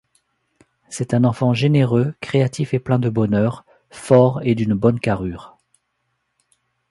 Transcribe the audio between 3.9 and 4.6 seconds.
fort et